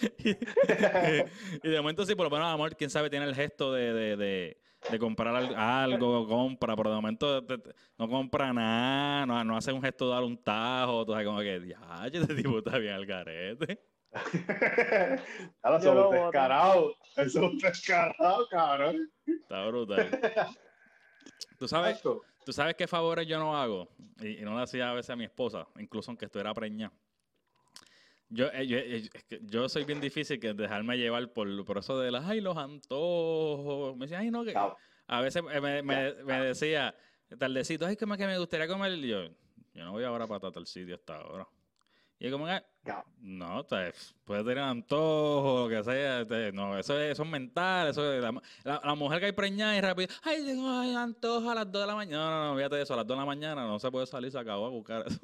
[1.62, 4.16] y, de momento sí, por lo menos, amor, quién sabe, tiene el gesto de, de,
[4.16, 9.44] de, de comprar al- algo, compra, pero de momento te- te- no compra nada, no,
[9.44, 12.58] no hace un gesto de dar un tajo, tú sabes, como que, ya, este tipo
[12.58, 13.78] está bien al garete.
[15.62, 16.24] Ahora son lo un voto.
[16.24, 16.94] descarado.
[17.16, 19.10] Es un descarado, cabrón.
[19.26, 20.10] Está brutal.
[21.60, 21.98] Tú sabes.
[22.42, 23.86] ¿Tú sabes qué favores yo no hago?
[24.22, 26.90] Y, y no lo hacía a veces a mi esposa, incluso aunque estuviera preñada.
[28.30, 29.10] Yo, eh, yo, eh,
[29.42, 33.94] yo soy bien difícil que dejarme llevar por, por eso de las, ay, los antojos.
[33.94, 34.52] Me decía, ay, no, que...
[35.06, 36.94] A veces me, me- me- me decía,
[37.38, 38.92] tardecito, ay, que me, que me gustaría comer.
[38.92, 39.24] Y yo,
[39.74, 41.46] yo no voy ahora para tal sitio hasta ahora.
[42.20, 43.92] Y yo como, "Ah, cab- no, te,
[44.24, 46.26] puede tener antojo, lo que sea.
[46.26, 47.88] te- no, eso es, eso es mental.
[47.88, 48.30] Eso es, la,
[48.62, 51.80] la- la mujer que hay preñada y rápido, ay, tengo ay, antojo a las 2
[51.82, 52.24] de la mañana.
[52.24, 54.30] No, no, no, fíjate eso, a las 2 de la mañana no se puede salir,
[54.30, 55.18] se acabó a buscar eso.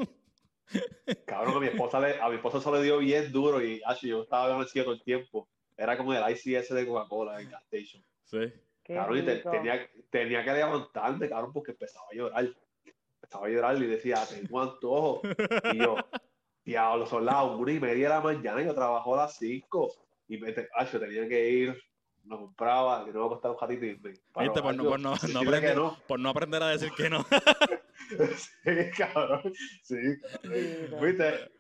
[1.27, 4.09] Cabrón, a mi esposa le, a mi esposa se le dio bien duro y así
[4.09, 5.49] yo estaba agradecido todo el tiempo.
[5.77, 8.03] Era como el ICS de Coca-Cola en gas station.
[8.25, 8.39] sí.
[8.83, 12.49] Cabrón, y te- tenía, tenía que levantarme, cabrón, porque empezaba a llorar.
[13.21, 15.23] Empezaba a llorar y decía, tengo antojo.
[15.73, 15.97] Y yo,
[16.67, 19.91] diablo, son las una y media de la mañana y yo trabajo a las cinco.
[20.29, 21.83] Y me, te- ah, yo tenía que ir
[22.27, 24.11] no compraba, que no me costaba un ratito y me.
[24.11, 25.97] Viste, por no, por, no, no aprender, no.
[26.07, 27.25] por no aprender a decir que no.
[28.37, 29.53] sí, cabrón.
[29.83, 29.97] Sí,
[31.01, 31.51] Viste.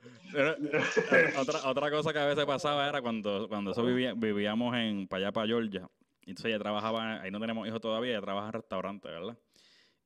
[1.38, 5.26] otra, otra cosa que a veces pasaba era cuando, cuando eso vivía, vivíamos en para
[5.26, 5.88] allá, para Georgia.
[6.22, 9.38] Entonces ella trabajaba, ahí no tenemos hijos todavía, ella trabaja en restaurante, ¿verdad?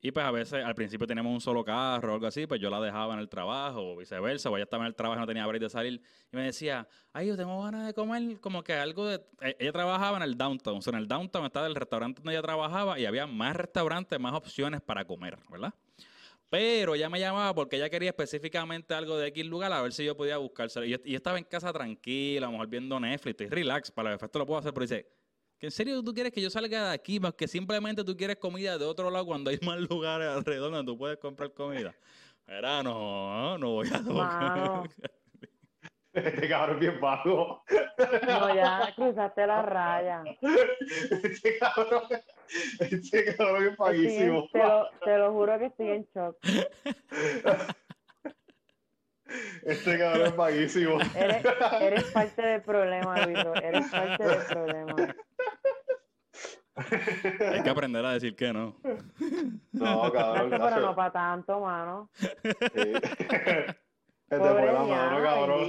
[0.03, 2.71] Y pues a veces al principio teníamos un solo carro o algo así, pues yo
[2.71, 5.27] la dejaba en el trabajo o viceversa, o ella estaba en el trabajo y no
[5.27, 6.01] tenía break de salir.
[6.33, 9.23] Y me decía, ay, yo tengo ganas de comer como que algo de...
[9.43, 9.57] E-".
[9.59, 12.43] Ella trabajaba en el downtown, o sea, en el downtown estaba el restaurante donde ella
[12.43, 15.75] trabajaba y había más restaurantes, más opciones para comer, ¿verdad?
[16.49, 20.05] Pero ella me llamaba porque ella quería específicamente algo de X lugar a ver si
[20.05, 20.85] yo podía buscárselo.
[20.87, 24.41] Y estaba en casa tranquila, a lo mejor viendo Netflix, y relax, para el efecto
[24.41, 25.07] lo puedo hacer, pero dice,
[25.61, 28.37] ¿Que en serio tú quieres que yo salga de aquí, más que simplemente tú quieres
[28.37, 31.95] comida de otro lado cuando hay más lugares alrededor donde tú puedes comprar comida?
[32.47, 34.91] Era, no, no voy a tocar.
[36.13, 37.63] Este cabrón es bien bajo.
[38.27, 40.25] No, ya cruzaste la raya.
[41.23, 42.03] Este cabrón,
[42.81, 44.49] este cabrón es paguísimo.
[44.53, 46.37] Te lo, te lo juro que estoy en shock.
[49.63, 50.99] Este cabrón es vaguísimo.
[51.15, 51.45] Eres,
[51.81, 53.39] eres parte del problema, Luis.
[53.63, 55.15] Eres parte del problema.
[57.53, 58.77] Hay que aprender a decir que no.
[59.73, 60.51] No, cabrón.
[60.51, 62.11] Pero no para tanto, mano.
[62.15, 62.29] Sí.
[64.31, 65.61] Te la mano, cabrón.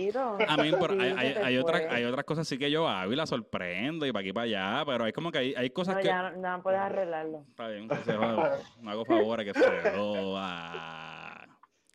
[0.47, 3.15] A mí, pero hay, hay, hay, otras, hay otras cosas sí que yo hago y
[3.15, 6.01] la sorprendo y para aquí para allá, pero hay como que hay, hay cosas no,
[6.01, 6.07] que.
[6.07, 7.43] Ya no, no puedes arreglarlo.
[7.49, 8.15] Está bien, entonces,
[8.79, 9.51] me hago favor que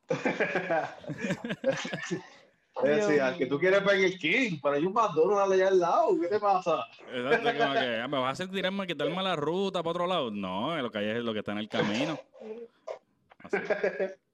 [2.81, 3.09] feo.
[3.09, 6.41] Decía, que tú quieres el King, pero hay un McDonald's allá al lado, ¿qué te
[6.41, 6.87] pasa?
[7.13, 10.31] Exacto, como que ah, me vas a hacer tirarme, quitarme la ruta para otro lado.
[10.31, 12.19] No, lo que hay es lo que está en el camino.
[13.43, 13.57] Así.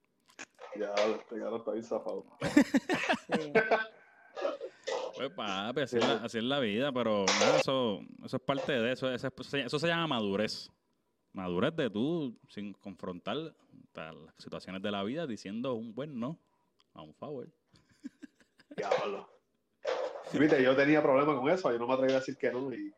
[0.75, 2.25] Ya, este no está bien zafado.
[5.15, 8.71] Pues papi, así, es la, así es la vida, pero nada, eso, eso es parte
[8.71, 10.71] de eso, eso, eso se llama madurez.
[11.33, 13.37] Madurez de tú, sin confrontar
[13.93, 16.39] las situaciones de la vida, diciendo un buen no
[16.93, 17.47] a un favor.
[18.75, 19.29] Diablo.
[20.31, 22.73] Viste, yo tenía problemas con eso, yo no me atreví a decir que no.
[22.73, 22.93] Y...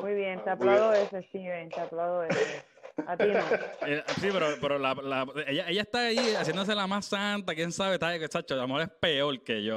[0.00, 2.64] Muy bien, te aplaudo ese, Steven, te aplaudo ese.
[3.06, 3.38] A ti no.
[3.86, 7.72] Eh, sí, pero, pero la, la, ella, ella, está ahí haciéndose la más santa, quién
[7.72, 9.76] sabe, está que chacho, amor es peor que yo.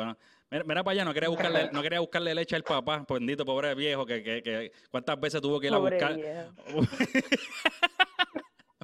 [0.51, 3.75] Mira, mira, para allá, no quería buscarle, no quería buscarle leche al papá, bendito pobre
[3.75, 6.17] viejo, que, que, que cuántas veces tuvo que ir a buscar.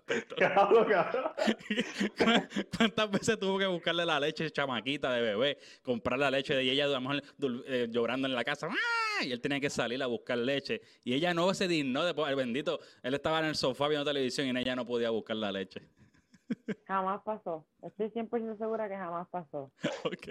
[2.78, 6.86] ¿Cuántas veces tuvo que buscarle la leche chamaquita de bebé, comprar la leche de ella,
[6.86, 7.24] a lo mejor
[7.68, 8.68] eh, llorando en la casa?
[8.70, 9.24] ¡Ah!
[9.24, 10.82] Y él tenía que salir a buscar leche.
[11.04, 14.48] Y ella no se dignó, después, el bendito, él estaba en el sofá viendo televisión
[14.48, 15.82] y ella no podía buscar la leche.
[16.88, 17.66] Jamás pasó.
[17.82, 19.72] Estoy 100% segura que jamás pasó.
[20.04, 20.28] ok.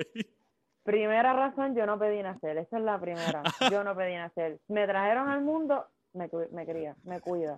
[0.85, 2.59] Primera razón, yo no pedí nacer.
[2.59, 3.43] Esa es la primera.
[3.71, 4.61] Yo no pedí nacer.
[4.69, 7.57] Me trajeron al mundo, me, me cría, me cuida.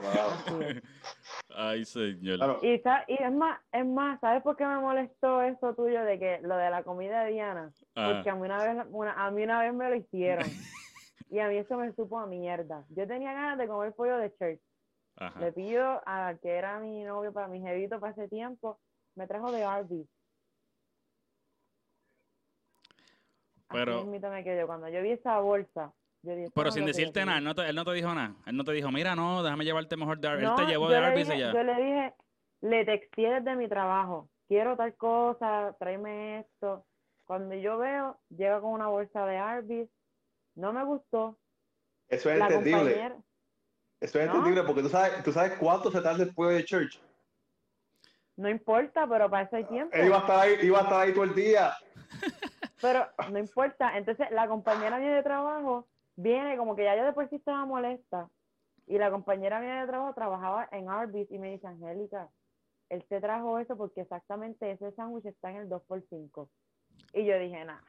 [1.54, 2.60] Ay, señor.
[2.62, 6.56] Y, es más, es más, ¿sabes por qué me molestó eso tuyo de que lo
[6.56, 7.72] de la comida de Diana?
[7.94, 8.12] Ah.
[8.14, 10.46] Porque a mí una vez, a mí una vez me lo hicieron.
[11.30, 12.84] y a mí eso me supo a mierda.
[12.90, 14.60] Yo tenía ganas de comer pollo de church.
[15.40, 18.78] Le pido a que era mi novio para mi jevito para ese tiempo,
[19.16, 20.08] me trajo de Arby's.
[23.68, 24.06] Pero.
[24.66, 25.92] Cuando yo vi esa bolsa,
[26.54, 28.34] pero sin decirte nada, él no, te, él no te dijo nada.
[28.46, 30.48] Él no te dijo, mira, no, déjame llevarte mejor de Arby's.
[30.48, 31.52] él te llevó de Arby's y ya.
[31.52, 32.14] Yo le dije,
[32.60, 36.84] le texté desde mi trabajo, quiero tal cosa, tráeme esto.
[37.24, 39.88] Cuando yo veo, llega con una bolsa de Arby's,
[40.54, 41.38] no me gustó.
[42.08, 43.12] Eso es entendible.
[44.00, 47.00] Eso es entendible porque tú sabes, tú sabes cuánto se tarda después de church.
[48.36, 49.94] No importa, pero para eso hay tiempo.
[49.94, 51.72] Él iba a estar ahí, iba a estar ahí todo el día.
[52.80, 53.96] Pero no importa.
[53.98, 58.28] Entonces, la compañera mía de trabajo viene como que ya yo después sí estaba molesta.
[58.86, 62.28] Y la compañera mía de trabajo trabajaba en Arby's y me dice, Angélica,
[62.88, 66.48] él te trajo eso porque exactamente ese sándwich está en el 2x5.
[67.14, 67.84] Y yo dije, nada.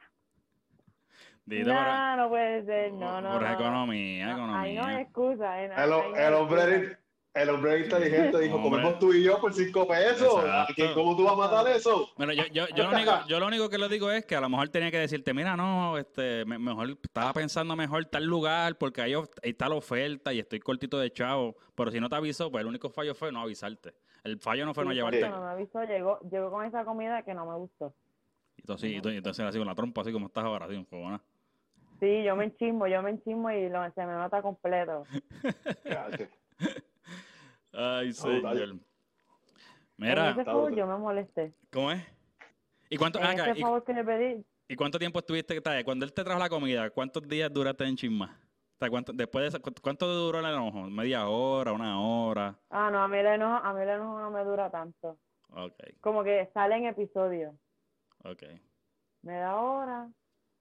[1.46, 3.32] No, no puede ser, no, no.
[3.32, 4.60] Por economía, economía.
[4.60, 5.62] Ahí no hay excusa.
[5.62, 6.98] el, el hombre,
[7.32, 10.44] el hombre inteligente dijo, comemos tú y yo por cinco pesos.
[10.94, 12.08] ¿Cómo tú vas a matar eso?
[12.16, 14.40] Bueno, yo, yo, yo, lo único, yo lo único que le digo es que a
[14.40, 19.02] lo mejor tenía que decirte, mira, no, este, mejor estaba pensando mejor tal lugar porque
[19.02, 21.56] ahí, está la oferta y estoy cortito de chavo.
[21.74, 23.94] Pero si no te avisó, pues el único fallo fue no avisarte.
[24.24, 25.28] El fallo no fue no llevarte.
[25.28, 27.94] No me avisó, llegó, llegó con esa comida que no me gustó.
[28.56, 31.20] Y entonces, y entonces así con la trompa, así como estás ahora, así, un
[32.00, 35.04] Sí, yo me enchismo, yo me enchismo y lo, se me nota completo.
[37.72, 38.78] Ay, señor.
[39.96, 40.30] Mira.
[40.30, 41.54] ese favor yo me molesté.
[41.72, 42.02] ¿Cómo es?
[42.88, 43.18] ¿Y cuánto?
[43.20, 45.60] En ese favor que le pedí, ¿Y cuánto tiempo estuviste?
[45.84, 48.38] Cuando él te trajo la comida, ¿cuántos días duraste en Chisma?
[48.76, 50.82] O sea, ¿cuánto, después de eso, cu- ¿cuánto duró el enojo?
[50.84, 52.56] ¿Media hora, una hora?
[52.70, 55.18] Ah, no, a mí el enojo, a mí el enojo no me dura tanto.
[55.50, 57.54] Ok, Como que sale en episodios.
[58.24, 58.42] ok.
[59.22, 60.08] Me da hora,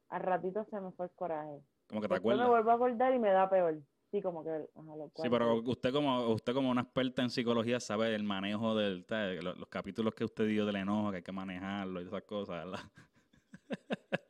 [0.10, 1.62] al ratito se me fue el coraje.
[1.88, 2.48] Como que te Después me acuerdas.
[2.50, 3.78] vuelvo a acordar y me da peor.
[4.12, 4.50] Sí, como que...
[4.50, 8.76] Ajá, lo Sí, pero usted como usted como una experta en psicología sabe el manejo
[8.76, 9.06] del
[9.42, 12.66] los, los capítulos que usted dio del enojo, que hay que manejarlo y esas cosas,
[12.66, 12.80] ¿verdad?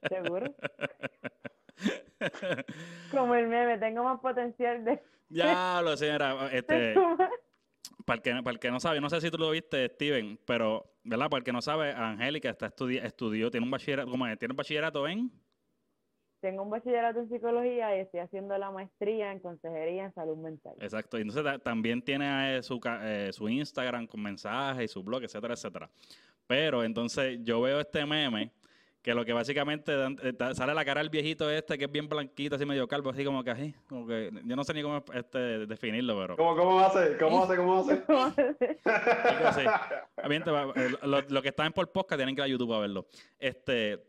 [0.10, 0.54] ¿Seguro?
[3.12, 5.02] Como el meme, tengo más potencial de...
[5.30, 6.94] ya lo señora, este,
[8.06, 10.40] para el, que, para el que no sabe, no sé si tú lo viste, Steven,
[10.46, 11.30] pero, ¿verdad?
[11.30, 14.38] Para el que no sabe, Angélica está estudi estudió, tiene un bachillerato, ¿cómo es?
[14.38, 15.32] Tiene un bachillerato en
[16.42, 20.74] Tengo un bachillerato en psicología y estoy haciendo la maestría en consejería en salud mental.
[20.80, 24.88] Exacto, y entonces ta- también tiene eh, su, ca- eh, su Instagram con mensajes y
[24.88, 25.90] su blog, etcétera, etcétera.
[26.48, 28.52] Pero entonces yo veo este meme
[29.02, 32.08] que lo que básicamente dan- eh, sale la cara del viejito este que es bien
[32.10, 35.04] blanquito, así medio calvo, así como que así, como que yo no sé ni cómo
[35.14, 37.18] este, definirlo, pero ¿Cómo, cómo va a ser?
[37.18, 37.58] ¿Cómo va a ser?
[38.06, 38.56] ¿Cómo va a ser?
[38.86, 39.62] algo así.
[40.28, 42.74] Bien, te va- eh, lo, lo que están por podcast tienen que ir a YouTube
[42.74, 43.06] a verlo.
[43.38, 44.09] Este,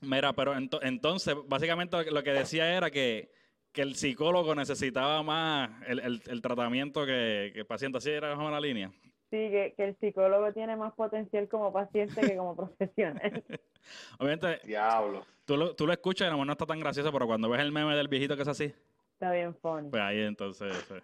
[0.00, 3.30] mira, pero ento- entonces, básicamente lo que- decía era que,
[3.72, 7.98] que el psicólogo necesitaba más el, el- el tratamiento que, que el paciente.
[7.98, 8.90] Así era más o menos la línea.
[9.30, 13.44] Sí, que, que el psicólogo tiene más potencial como paciente que como profesional.
[14.18, 15.24] Obviamente, Diablo.
[15.44, 17.48] tú lo, tú lo escuchas y a lo mejor no está tan gracioso, pero cuando
[17.48, 18.74] ves el meme del viejito que es así,
[19.14, 19.90] Está bien funny.
[19.90, 20.72] pues ahí entonces...
[20.90, 21.00] eh,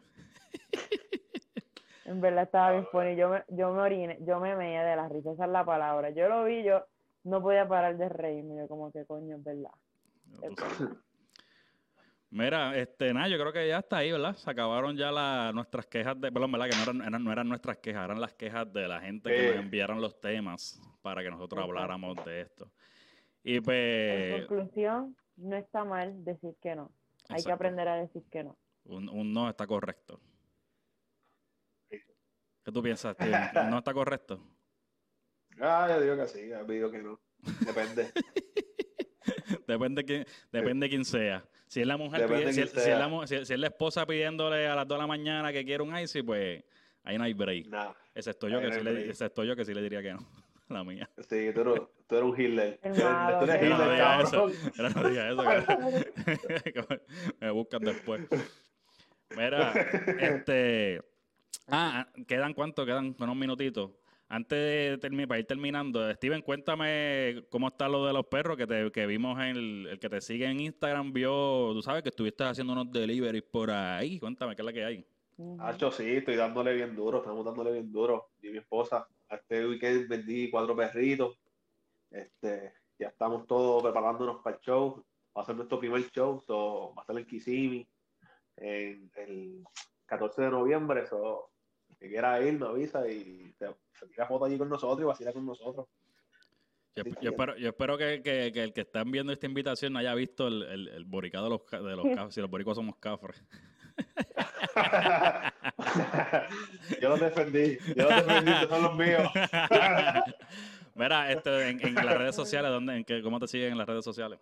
[2.06, 3.16] En verdad estaba bien funny.
[3.16, 6.10] Yo me, yo me oriné, yo me meé de la risa, esa es la palabra.
[6.10, 6.84] Yo lo vi, yo
[7.24, 8.56] no podía parar de reírme.
[8.56, 9.70] Yo como que coño, es verdad.
[12.30, 14.34] Mira, este, nada, yo creo que ya está ahí, ¿verdad?
[14.34, 16.68] Se acabaron ya la- nuestras quejas de, perdón, ¿verdad?
[16.68, 19.46] Que no eran, eran- no eran nuestras quejas, eran las quejas de la gente que
[19.54, 22.72] nos enviaron los temas para que nosotros habláramos de esto.
[23.44, 26.90] Y En pues, conclusión, no está mal decir que no.
[27.28, 28.56] Hay que aprender a decir que no.
[28.84, 30.18] un, un no está correcto.
[31.88, 33.16] ¿Qué tú piensas?
[33.64, 34.40] ¿Un no está correcto?
[35.60, 37.20] Ah, yo digo que sí, yo digo que no.
[37.66, 38.10] Depende.
[39.66, 41.44] Depende de quién, depende de quién sea.
[41.66, 44.06] Si es la mujer, pide- si, quién si es la, si- si es la esposa
[44.06, 46.62] pidiéndole a las 2 de la mañana que quiere un icy, pues
[47.02, 47.66] ahí no hay break.
[47.68, 47.96] Nada.
[48.14, 49.08] Excepto yo, que no sí hay le, break.
[49.10, 50.26] excepto yo que sí le diría que no.
[50.68, 51.08] La mía.
[51.18, 52.80] Sí, tú eres, tú eres un Hitler.
[52.82, 54.50] Tú eres- No, Hitler, eso.
[55.00, 55.42] no diga eso.
[56.64, 56.84] que
[57.40, 58.22] me buscan después.
[59.36, 59.72] Mira,
[60.20, 61.02] este.
[61.68, 62.84] Ah, ¿quedan cuánto?
[62.86, 63.90] Quedan unos minutitos.
[64.34, 68.66] Antes de terminar, para ir terminando, Steven, cuéntame cómo está lo de los perros que,
[68.66, 71.12] te, que vimos en el, el que te sigue en Instagram.
[71.12, 74.18] Vio, tú sabes que estuviste haciendo unos deliveries por ahí.
[74.18, 75.06] Cuéntame, ¿qué es la que hay?
[75.60, 78.30] Hacho, sí, estoy dándole bien duro, estamos dándole bien duro.
[78.42, 81.38] Y mi esposa, este weekend vendí cuatro perritos.
[82.10, 85.04] Este, ya estamos todos preparándonos para el show.
[85.38, 87.88] Va a ser nuestro primer show, so, va a ser en Kissimmee
[88.56, 89.64] en el
[90.06, 91.06] 14 de noviembre.
[91.06, 91.53] So, el
[92.04, 93.66] que quiera ir, me avisa y se,
[93.98, 95.86] se tira foto allí con nosotros y vacila con nosotros.
[96.96, 100.14] Yo, espero, yo espero que, que- que el que están viendo esta invitación no haya
[100.14, 103.42] visto el, el, el boricado de los, de los cafres, si los boricos somos cafres.
[107.00, 109.28] yo los defendí, yo los defendí, estos son los míos.
[110.94, 113.88] Mira, este, en, en las redes sociales, ¿dónde, en qué, ¿cómo te siguen en las
[113.88, 114.38] redes sociales?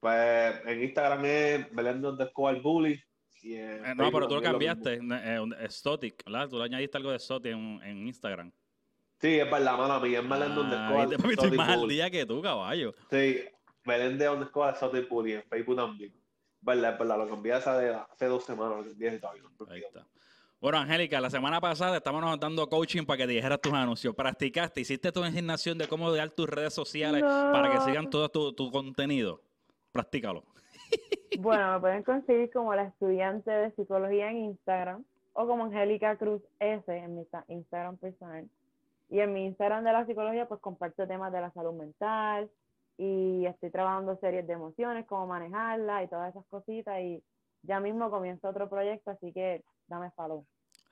[0.00, 3.00] Pues en Instagram es Belén underscore bully.
[3.42, 6.48] Eh, no, pero tú lo cambiaste, eh, un- Stotic, ¿verdad?
[6.48, 8.50] Tú le añadiste algo de Stotic en, en Instagram.
[9.20, 12.26] Sí, es verdad, mala mía, es Ah, underscore papi, estoy Exotic más al día que
[12.26, 12.94] tú, caballo.
[13.10, 13.40] Sí,
[13.84, 16.12] Belén de underscore Exotic Bully en Facebook también.
[16.60, 20.06] Verdad, es verdad, lo cambié de hace dos semanas, cambié y todavía no Ahí está.
[20.60, 24.12] Bueno, Angélica, la semana pasada estábamos dando coaching para que te dijeras tus anuncios.
[24.14, 27.28] Practicaste, hiciste tu asignación de cómo dar tus redes sociales No.
[27.52, 29.40] para que sigan todo tu, tu contenido.
[29.92, 30.44] Practícalo.
[31.38, 36.42] Bueno, me pueden conseguir como la estudiante de psicología en Instagram o como Angélica Cruz
[36.58, 38.48] S en mi sta- Instagram personal.
[39.10, 42.50] Y en mi Instagram de la psicología pues comparto temas de la salud mental
[42.98, 47.22] y estoy trabajando series de emociones, cómo manejarlas y todas esas cositas y
[47.62, 50.44] ya mismo comienza otro proyecto, así que dame follow.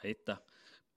[0.02, 0.40] Ahí está.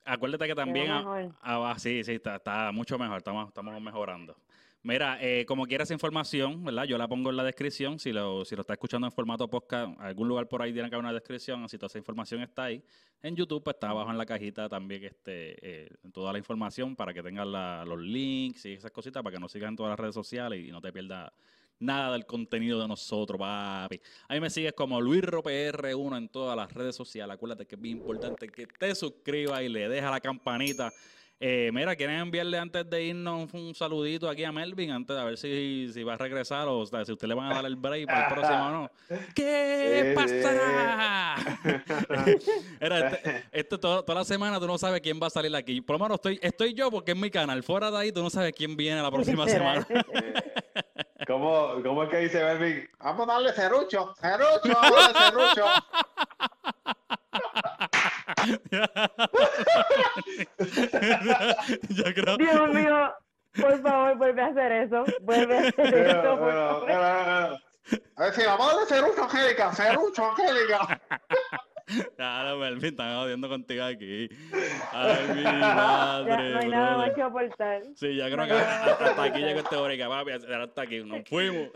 [0.06, 0.88] Acuérdate que también.
[0.88, 1.32] Mejor.
[1.42, 3.18] ah, ah, sí, sí, está, está mucho mejor.
[3.18, 4.36] Estamos, estamos mejorando.
[4.82, 6.86] Mira, eh, como quieras información, ¿verdad?
[6.86, 8.00] Yo la pongo en la descripción.
[8.00, 10.96] Si lo, si lo está escuchando en formato podcast, algún lugar por ahí tiene que
[10.96, 11.64] haber una descripción.
[11.66, 12.82] Así toda esa información está ahí.
[13.22, 17.14] En YouTube pues, está abajo en la cajita también este, eh, toda la información para
[17.14, 20.16] que tengas los links y esas cositas para que nos sigas en todas las redes
[20.16, 21.30] sociales y no te pierdas
[21.80, 24.00] nada del contenido de nosotros, papi.
[24.30, 27.34] Ahí me sigues como LuisRoPR1 en todas las redes sociales.
[27.34, 30.90] Acuérdate que es bien importante que te suscribas y le dejas la campanita
[31.42, 34.92] Eh, mira, ¿quieren enviarle antes de irnos un, saludito aquí a Melvin?
[34.92, 37.56] Antes de ver si, si va a regresar o, sea, si usted le van a
[37.56, 38.92] dar el break para el próximo o no.
[39.36, 41.36] ¿Qué pasará?
[42.82, 45.80] Era, este, esto toda la semana tú no sabes quién va a salir aquí.
[45.80, 47.64] Por lo menos estoy, estoy yo porque es mi canal.
[47.64, 49.88] Fuera de ahí tú no sabes quién viene la próxima semana.
[51.26, 52.90] ¿Cómo, ¿Cómo es que dice Melvin?
[53.00, 55.66] Vamos a darle cerucho, cerucho, vamos a darle cerucho.
[61.90, 62.38] Yo creo...
[62.38, 63.14] Dios mío,
[63.60, 65.04] por favor, vuelve a hacer eso.
[65.22, 66.92] Vuelve a hacer eso, por favor.
[66.92, 67.58] A
[68.24, 71.02] ver si vamos a darle cerucho, Angélica, cerucho, Angélica.
[72.16, 74.30] Claro, Melvin, están jodiendo contigo aquí.
[74.92, 76.30] Ay, mi madre.
[76.30, 77.82] Ya, no hay nada más que aportar.
[77.96, 80.32] Sí, ya creo que hasta, aquí llegó este hora, papi.
[80.32, 81.04] Hasta aquí.
[81.04, 81.70] Nos fuimos.